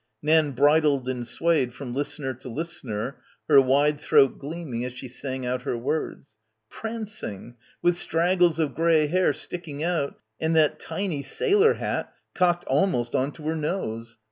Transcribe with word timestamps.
Nan 0.23 0.53
bridled 0.53 1.07
and 1.07 1.27
swayed 1.27 1.73
from 1.75 1.93
listener 1.93 2.33
to 2.33 2.49
listener, 2.49 3.17
her 3.47 3.61
wide 3.61 3.99
throat 3.99 4.39
gleaming 4.39 4.83
as 4.83 4.93
she 4.93 5.07
sang 5.07 5.45
out 5.45 5.61
her 5.61 5.77
words. 5.77 6.37
"Prancing— 6.71 7.55
with 7.83 7.95
straggles 7.95 8.57
of 8.57 8.73
grey 8.73 9.05
hair 9.05 9.31
stick 9.31 9.67
ing 9.67 9.83
out 9.83 10.17
and 10.39 10.55
that 10.55 10.79
tiny 10.79 11.21
sailor 11.21 11.75
hat 11.75 12.11
cocked 12.33 12.65
almost 12.65 13.13
on 13.13 13.31
to 13.33 13.43
her 13.43 13.55
nose. 13.55 14.17